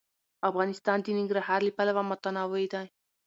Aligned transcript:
افغانستان 0.49 0.97
د 1.01 1.07
ننګرهار 1.17 1.59
له 1.67 1.71
پلوه 1.77 2.03
متنوع 2.09 2.63
دی. 2.73 2.85